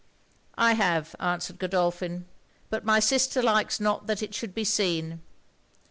[0.57, 2.25] 'I have,' answered Godolphin;
[2.71, 5.21] 'but my sister likes not that it should be seen.